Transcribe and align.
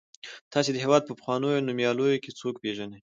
تاسې 0.53 0.69
د 0.71 0.77
هېواد 0.83 1.01
په 1.05 1.13
پخوانیو 1.17 1.65
نومیالیو 1.67 2.21
کې 2.23 2.37
څوک 2.39 2.55
پیژنئ. 2.63 2.99